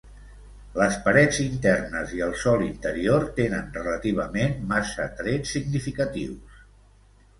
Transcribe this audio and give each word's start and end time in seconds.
Les 0.81 0.95
parets 1.07 1.41
internes 1.43 2.15
i 2.19 2.23
el 2.27 2.33
sòl 2.43 2.65
interior 2.67 3.27
tenen 3.41 3.69
relativament 3.77 4.57
massa 4.73 5.07
trets 5.21 5.57
significatius. 5.59 6.61